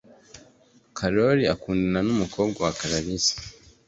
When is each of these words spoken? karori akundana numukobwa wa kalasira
karori 0.97 1.43
akundana 1.53 1.99
numukobwa 2.07 2.59
wa 2.65 2.73
kalasira 2.79 3.41